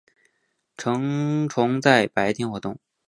[0.77, 2.79] 成虫在白天活动。